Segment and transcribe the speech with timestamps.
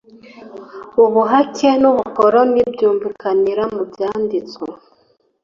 [1.03, 4.67] ubuhake n'ubukoloni byumvikanira mu byanditswe